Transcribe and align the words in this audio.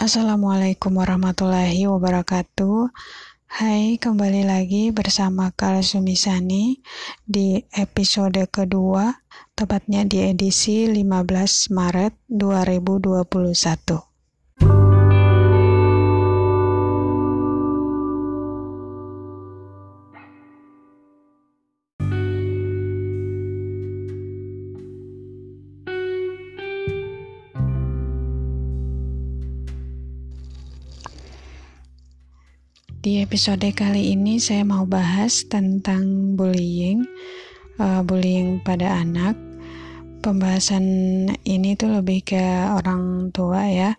Assalamualaikum 0.00 0.96
warahmatullahi 0.96 1.84
wabarakatuh. 1.84 2.88
Hai, 3.52 4.00
kembali 4.00 4.48
lagi 4.48 4.88
bersama 4.96 5.52
Kal 5.52 5.84
Sumisani 5.84 6.80
di 7.20 7.60
episode 7.76 8.40
kedua, 8.48 9.12
tepatnya 9.52 10.08
di 10.08 10.24
edisi 10.24 10.88
15 10.88 11.68
Maret 11.76 12.16
2021. 12.32 14.09
Di 33.00 33.24
episode 33.24 33.64
kali 33.72 34.12
ini 34.12 34.36
saya 34.36 34.60
mau 34.60 34.84
bahas 34.84 35.48
tentang 35.48 36.36
bullying, 36.36 37.08
uh, 37.80 38.04
bullying 38.04 38.60
pada 38.60 39.00
anak. 39.00 39.40
Pembahasan 40.20 40.84
ini 41.48 41.80
tuh 41.80 41.96
lebih 41.96 42.20
ke 42.20 42.44
orang 42.68 43.32
tua 43.32 43.64
ya. 43.72 43.96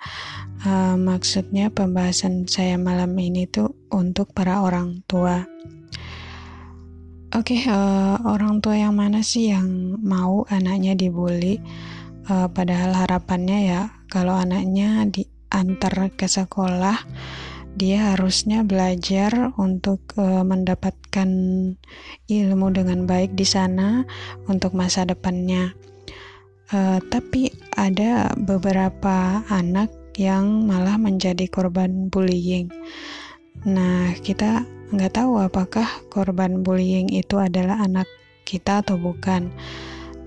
Uh, 0.61 1.01
maksudnya 1.01 1.73
pembahasan 1.73 2.45
saya 2.45 2.77
malam 2.77 3.17
ini 3.17 3.49
tuh 3.49 3.73
untuk 3.89 4.37
para 4.37 4.61
orang 4.61 5.01
tua. 5.09 5.49
Oke, 7.33 7.57
okay, 7.57 7.73
uh, 7.73 8.21
orang 8.21 8.61
tua 8.61 8.77
yang 8.77 8.93
mana 8.93 9.25
sih 9.25 9.49
yang 9.49 9.97
mau 9.97 10.45
anaknya 10.45 10.93
dibully? 10.93 11.57
Uh, 12.29 12.45
padahal 12.53 12.93
harapannya 12.93 13.65
ya 13.65 13.81
kalau 14.13 14.37
anaknya 14.37 15.09
diantar 15.09 16.13
ke 16.13 16.29
sekolah 16.29 17.01
dia 17.75 18.15
harusnya 18.15 18.67
belajar 18.67 19.55
untuk 19.55 20.03
uh, 20.19 20.43
mendapatkan 20.43 21.29
ilmu 22.27 22.67
dengan 22.75 23.07
baik 23.07 23.35
di 23.35 23.47
sana 23.47 24.03
untuk 24.51 24.75
masa 24.75 25.07
depannya. 25.07 25.71
Uh, 26.71 26.99
tapi 27.11 27.51
ada 27.75 28.31
beberapa 28.39 29.43
anak 29.51 29.91
yang 30.19 30.67
malah 30.67 30.99
menjadi 30.99 31.47
korban 31.47 32.11
bullying. 32.11 32.67
Nah, 33.67 34.15
kita 34.19 34.67
nggak 34.91 35.15
tahu 35.15 35.39
apakah 35.39 35.87
korban 36.11 36.63
bullying 36.63 37.07
itu 37.11 37.39
adalah 37.39 37.79
anak 37.79 38.07
kita 38.43 38.83
atau 38.83 38.99
bukan. 38.99 39.51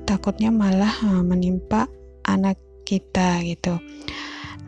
Takutnya 0.09 0.49
malah 0.49 0.93
uh, 1.05 1.25
menimpa 1.25 1.89
anak 2.25 2.57
kita 2.89 3.45
gitu. 3.45 3.77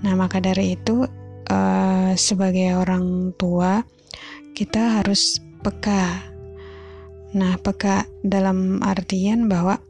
Nah, 0.04 0.12
maka 0.16 0.40
dari 0.44 0.76
itu 0.76 1.08
uh, 1.48 1.95
sebagai 2.14 2.78
orang 2.78 3.34
tua 3.34 3.82
kita 4.54 5.02
harus 5.02 5.42
peka. 5.66 6.22
Nah, 7.34 7.58
peka 7.58 8.06
dalam 8.22 8.78
artian 8.80 9.50
bahwa 9.50 9.82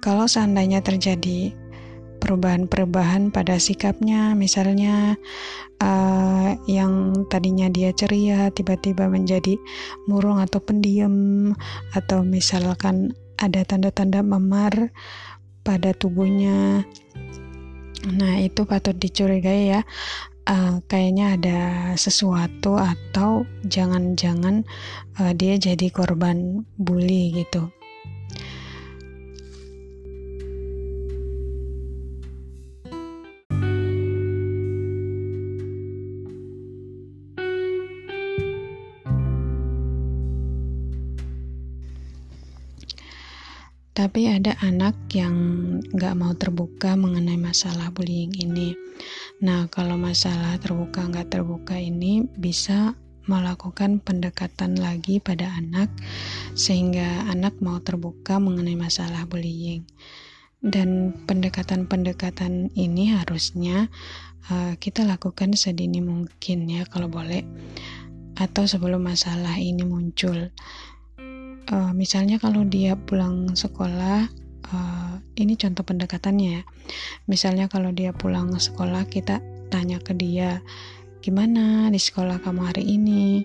kalau 0.00 0.30
seandainya 0.30 0.80
terjadi 0.80 1.50
perubahan-perubahan 2.22 3.28
pada 3.34 3.60
sikapnya, 3.60 4.32
misalnya 4.32 5.20
uh, 5.82 6.56
yang 6.64 7.12
tadinya 7.28 7.68
dia 7.68 7.92
ceria 7.92 8.48
tiba-tiba 8.54 9.10
menjadi 9.10 9.60
murung 10.08 10.40
atau 10.40 10.62
pendiam, 10.62 11.52
atau 11.92 12.24
misalkan 12.24 13.12
ada 13.36 13.66
tanda-tanda 13.68 14.24
memar 14.24 14.94
pada 15.60 15.92
tubuhnya. 15.92 16.86
Nah, 18.06 18.34
itu 18.40 18.64
patut 18.64 18.94
dicurigai 18.96 19.76
ya 19.76 19.82
uh, 20.46 20.80
kayaknya 20.86 21.36
ada 21.36 21.60
sesuatu 21.98 22.78
atau 22.78 23.44
jangan-jangan 23.66 24.62
uh, 25.18 25.32
dia 25.34 25.58
jadi 25.58 25.90
korban 25.90 26.62
bully 26.78 27.34
gitu. 27.34 27.70
Tapi 43.96 44.28
ada 44.28 44.52
anak 44.60 45.08
yang 45.16 45.34
nggak 45.88 46.14
mau 46.20 46.36
terbuka 46.36 47.00
mengenai 47.00 47.40
masalah 47.40 47.88
bullying 47.88 48.28
ini. 48.36 48.76
Nah, 49.36 49.68
kalau 49.68 50.00
masalah 50.00 50.56
terbuka 50.56 51.04
nggak 51.04 51.28
terbuka 51.28 51.76
ini 51.76 52.24
bisa 52.40 52.96
melakukan 53.26 53.98
pendekatan 54.00 54.78
lagi 54.78 55.18
pada 55.18 55.50
anak 55.58 55.90
sehingga 56.54 57.26
anak 57.28 57.58
mau 57.58 57.82
terbuka 57.82 58.38
mengenai 58.38 58.78
masalah 58.78 59.28
bullying. 59.28 59.84
Dan 60.64 61.12
pendekatan-pendekatan 61.28 62.72
ini 62.72 63.12
harusnya 63.12 63.92
uh, 64.50 64.72
kita 64.80 65.04
lakukan 65.04 65.52
sedini 65.52 66.00
mungkin 66.00 66.66
ya 66.70 66.88
kalau 66.88 67.12
boleh 67.12 67.44
atau 68.36 68.64
sebelum 68.68 69.04
masalah 69.04 69.56
ini 69.56 69.84
muncul 69.84 70.52
uh, 71.72 71.92
misalnya 71.96 72.36
kalau 72.36 72.62
dia 72.68 72.94
pulang 72.96 73.56
sekolah 73.56 74.28
uh, 74.72 75.20
ini 75.38 75.54
contoh 75.58 75.82
pendekatannya 75.86 76.48
ya. 76.60 76.62
Misalnya 77.30 77.66
kalau 77.66 77.90
dia 77.92 78.14
pulang 78.14 78.54
sekolah 78.54 79.06
kita 79.06 79.42
tanya 79.68 79.98
ke 79.98 80.14
dia 80.14 80.62
gimana 81.20 81.90
di 81.90 81.98
sekolah 81.98 82.38
kamu 82.42 82.60
hari 82.70 82.84
ini? 82.86 83.42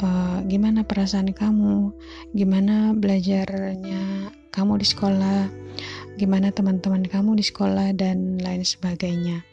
Uh, 0.00 0.40
gimana 0.48 0.82
perasaan 0.82 1.30
kamu? 1.30 1.92
Gimana 2.34 2.96
belajarnya 2.96 4.32
kamu 4.50 4.80
di 4.80 4.86
sekolah? 4.86 5.46
Gimana 6.18 6.50
teman-teman 6.50 7.06
kamu 7.06 7.38
di 7.38 7.44
sekolah? 7.44 7.94
Dan 7.94 8.40
lain 8.40 8.64
sebagainya. 8.64 9.44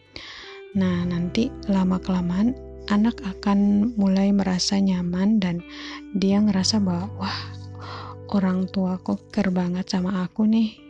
Nah 0.75 1.03
nanti 1.05 1.51
lama 1.67 1.99
kelamaan 1.99 2.57
anak 2.87 3.19
akan 3.23 3.91
mulai 3.99 4.31
merasa 4.31 4.79
nyaman 4.79 5.43
dan 5.43 5.59
dia 6.15 6.39
ngerasa 6.39 6.79
bahwa 6.79 7.11
wah 7.19 7.39
orang 8.35 8.67
tua 8.67 8.99
kok 8.99 9.31
ker 9.31 9.53
banget 9.55 9.87
sama 9.87 10.27
aku 10.27 10.43
nih. 10.43 10.87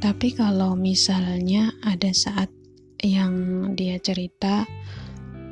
Tapi 0.00 0.32
kalau 0.32 0.76
misalnya 0.76 1.76
ada 1.84 2.12
saat 2.12 2.48
yang 3.00 3.32
dia 3.76 3.96
cerita 4.00 4.68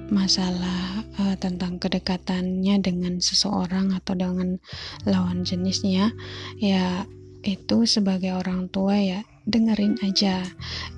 masalah 0.09 1.05
uh, 1.21 1.37
tentang 1.37 1.77
kedekatannya 1.77 2.81
dengan 2.81 3.21
seseorang 3.21 3.93
atau 3.93 4.17
dengan 4.17 4.57
lawan 5.05 5.45
jenisnya 5.45 6.13
ya 6.57 7.05
itu 7.45 7.87
sebagai 7.87 8.35
orang 8.35 8.67
tua 8.69 8.99
ya 8.99 9.21
dengerin 9.49 9.97
aja 10.05 10.45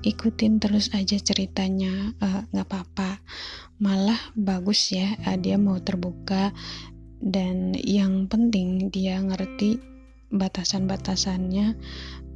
ikutin 0.03 0.59
terus 0.59 0.91
aja 0.91 1.15
ceritanya 1.21 2.17
eh, 2.19 2.41
nggak 2.51 2.67
uh, 2.67 2.71
apa-apa. 2.71 3.11
Malah 3.81 4.19
bagus 4.35 4.91
ya 4.91 5.15
uh, 5.27 5.39
dia 5.39 5.55
mau 5.61 5.79
terbuka 5.79 6.51
dan 7.21 7.77
yang 7.79 8.27
penting 8.27 8.91
dia 8.91 9.21
ngerti 9.23 9.79
batasan-batasannya 10.35 11.79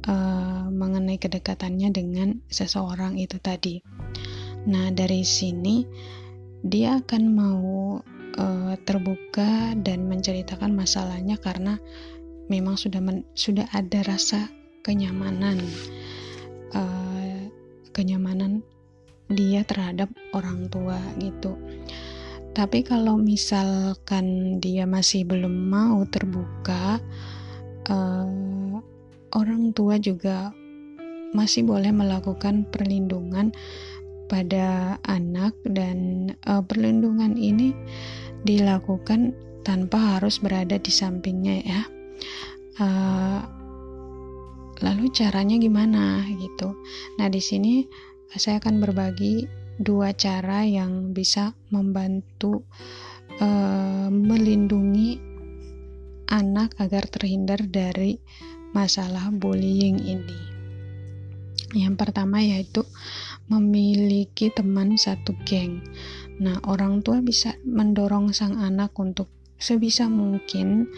uh, 0.07 0.65
mengenai 0.71 1.17
kedekatannya 1.19 1.89
dengan 1.91 2.39
seseorang 2.47 3.19
itu 3.19 3.35
tadi. 3.43 3.83
Nah 4.71 4.89
dari 4.95 5.27
sini 5.27 5.83
dia 6.65 6.97
akan 6.97 7.23
mau 7.29 7.65
uh, 8.41 8.73
terbuka 8.89 9.77
dan 9.77 10.09
menceritakan 10.09 10.73
masalahnya 10.73 11.37
karena 11.37 11.77
memang 12.49 12.73
sudah 12.73 13.01
men, 13.05 13.21
sudah 13.37 13.69
ada 13.69 14.01
rasa 14.01 14.49
kenyamanan 14.81 15.61
uh, 16.73 17.37
kenyamanan 17.93 18.65
dia 19.29 19.61
terhadap 19.65 20.09
orang 20.33 20.69
tua 20.69 20.97
gitu. 21.21 21.53
Tapi 22.55 22.81
kalau 22.87 23.19
misalkan 23.19 24.57
dia 24.63 24.87
masih 24.87 25.27
belum 25.27 25.69
mau 25.69 26.01
terbuka, 26.07 27.03
uh, 27.91 28.79
orang 29.35 29.75
tua 29.75 29.99
juga 29.99 30.55
masih 31.35 31.67
boleh 31.67 31.91
melakukan 31.91 32.63
perlindungan 32.71 33.51
pada 34.25 34.97
anak 35.05 35.53
dan 35.65 36.31
uh, 36.49 36.61
perlindungan 36.65 37.37
ini 37.37 37.73
dilakukan 38.45 39.33
tanpa 39.65 40.17
harus 40.17 40.37
berada 40.37 40.77
di 40.77 40.91
sampingnya 40.93 41.57
ya. 41.65 41.81
Uh, 42.75 43.41
lalu 44.83 45.09
caranya 45.13 45.55
gimana 45.57 46.25
gitu? 46.37 46.77
Nah 47.17 47.31
di 47.31 47.39
sini 47.39 47.87
saya 48.35 48.59
akan 48.59 48.83
berbagi 48.83 49.47
dua 49.79 50.11
cara 50.15 50.63
yang 50.67 51.11
bisa 51.15 51.55
membantu 51.71 52.63
uh, 53.39 54.07
melindungi 54.11 55.19
anak 56.31 56.75
agar 56.81 57.07
terhindar 57.07 57.63
dari 57.65 58.19
masalah 58.75 59.31
bullying 59.31 59.99
ini. 60.03 60.39
Yang 61.75 61.95
pertama 61.99 62.39
yaitu 62.39 62.87
memiliki 63.49 64.49
teman 64.49 64.97
satu 64.97 65.37
geng. 65.45 65.85
Nah, 66.41 66.57
orang 66.65 67.05
tua 67.05 67.21
bisa 67.21 67.55
mendorong 67.63 68.33
sang 68.33 68.57
anak 68.57 68.97
untuk 68.97 69.29
sebisa 69.55 70.09
mungkin 70.09 70.89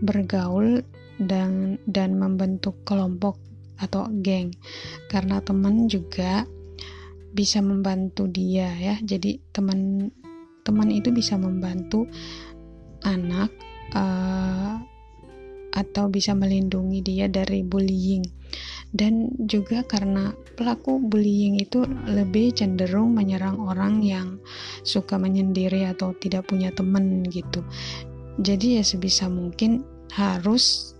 bergaul 0.00 0.82
dan 1.20 1.76
dan 1.84 2.16
membentuk 2.16 2.80
kelompok 2.88 3.36
atau 3.76 4.08
geng. 4.24 4.56
Karena 5.12 5.44
teman 5.44 5.86
juga 5.86 6.48
bisa 7.30 7.60
membantu 7.60 8.26
dia 8.26 8.72
ya. 8.80 8.94
Jadi 8.98 9.38
teman 9.52 10.10
teman 10.64 10.88
itu 10.92 11.12
bisa 11.12 11.36
membantu 11.36 12.08
anak 13.04 13.52
uh, 13.96 14.76
atau 15.70 16.10
bisa 16.10 16.34
melindungi 16.34 17.00
dia 17.00 17.30
dari 17.30 17.62
bullying 17.62 18.26
dan 18.90 19.30
juga 19.46 19.86
karena 19.86 20.34
pelaku 20.58 20.98
bullying 20.98 21.62
itu 21.62 21.86
lebih 22.10 22.50
cenderung 22.54 23.14
menyerang 23.14 23.58
orang 23.62 24.02
yang 24.02 24.42
suka 24.82 25.14
menyendiri 25.14 25.86
atau 25.86 26.10
tidak 26.18 26.50
punya 26.50 26.74
teman 26.74 27.22
gitu 27.30 27.62
jadi 28.40 28.80
ya 28.80 28.84
sebisa 28.86 29.28
mungkin 29.28 29.84
harus 30.10 30.96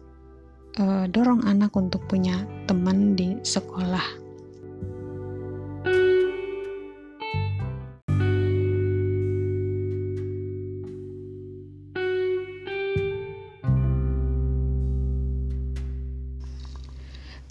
uh, 0.79 1.09
dorong 1.11 1.43
anak 1.49 1.73
untuk 1.75 2.05
punya 2.07 2.45
teman 2.69 3.17
di 3.17 3.41
sekolah. 3.41 4.20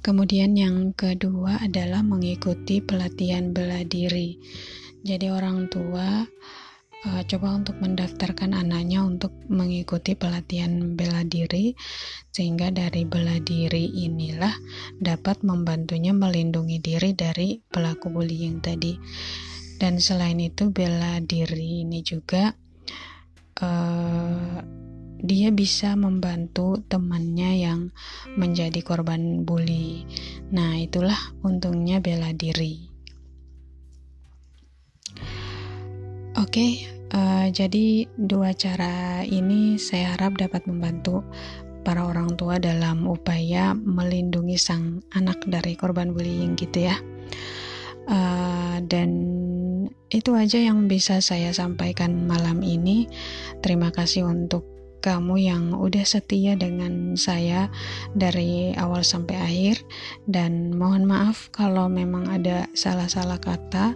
Kemudian 0.09 0.57
yang 0.57 0.97
kedua 0.97 1.61
adalah 1.61 2.01
mengikuti 2.01 2.81
pelatihan 2.81 3.53
bela 3.53 3.85
diri. 3.85 4.41
Jadi 5.05 5.29
orang 5.29 5.69
tua 5.69 6.25
uh, 7.05 7.21
coba 7.29 7.47
untuk 7.53 7.77
mendaftarkan 7.77 8.57
anaknya 8.57 9.05
untuk 9.05 9.37
mengikuti 9.53 10.17
pelatihan 10.17 10.97
bela 10.97 11.21
diri 11.21 11.77
sehingga 12.33 12.73
dari 12.73 13.05
bela 13.05 13.37
diri 13.37 13.85
inilah 13.85 14.57
dapat 14.97 15.45
membantunya 15.45 16.09
melindungi 16.09 16.81
diri 16.81 17.13
dari 17.13 17.61
pelaku 17.69 18.09
bullying 18.09 18.65
tadi 18.65 18.97
dan 19.77 20.01
selain 20.01 20.41
itu 20.41 20.73
bela 20.73 21.21
diri 21.21 21.85
ini 21.85 22.01
juga 22.01 22.49
uh, 23.61 24.57
dia 25.29 25.53
bisa 25.53 25.93
membantu 25.93 26.81
temannya 26.89 27.61
yang 27.61 27.93
menjadi 28.33 28.81
korban 28.81 29.45
bully. 29.45 30.09
Nah, 30.49 30.81
itulah 30.81 31.37
untungnya 31.45 32.01
bela 32.01 32.33
diri. 32.33 32.89
Oke, 36.33 36.49
okay, 36.49 36.71
uh, 37.13 37.45
eh, 37.45 37.47
jadi 37.53 38.09
dua 38.17 38.57
cara 38.57 39.21
ini 39.21 39.77
saya 39.77 40.17
harap 40.17 40.41
dapat 40.41 40.65
membantu 40.65 41.21
para 41.85 42.09
orang 42.09 42.33
tua 42.33 42.57
dalam 42.57 43.05
upaya 43.05 43.77
melindungi 43.77 44.57
sang 44.57 45.05
anak 45.13 45.45
dari 45.45 45.77
korban 45.77 46.09
bullying 46.09 46.57
gitu 46.57 46.89
ya. 46.89 46.97
Uh, 48.09 48.81
dan 48.89 49.09
itu 50.09 50.33
aja 50.33 50.57
yang 50.57 50.89
bisa 50.89 51.21
saya 51.21 51.53
sampaikan 51.53 52.25
malam 52.25 52.65
ini. 52.65 53.05
Terima 53.61 53.93
kasih 53.93 54.25
untuk 54.25 54.78
kamu 54.99 55.35
yang 55.39 55.63
udah 55.75 56.03
setia 56.03 56.55
dengan 56.59 57.15
saya 57.15 57.71
dari 58.15 58.75
awal 58.75 59.03
sampai 59.03 59.35
akhir. 59.39 59.75
Dan 60.27 60.75
mohon 60.75 61.07
maaf 61.07 61.49
kalau 61.55 61.87
memang 61.87 62.27
ada 62.27 62.67
salah-salah 62.75 63.39
kata. 63.39 63.95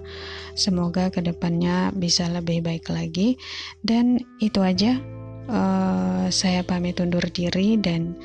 Semoga 0.55 1.11
ke 1.11 1.19
depannya 1.19 1.91
bisa 1.95 2.27
lebih 2.31 2.63
baik 2.63 2.87
lagi. 2.89 3.35
Dan 3.83 4.19
itu 4.39 4.63
aja. 4.63 4.97
Uh, 5.43 6.31
saya 6.31 6.63
pamit 6.63 7.03
undur 7.03 7.23
diri 7.27 7.75
dan 7.75 8.15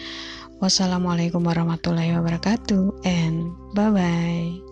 wassalamualaikum 0.62 1.42
warahmatullahi 1.42 2.14
wabarakatuh. 2.14 3.02
And 3.02 3.50
bye 3.74 3.90
bye 3.90 4.67